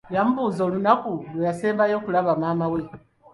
Yamubuuza 0.15 0.61
olunaku 0.67 1.11
lwe 1.33 1.45
yasembayo 1.47 1.93
okulaba 1.99 2.31
maama 2.41 2.65
we. 2.73 2.81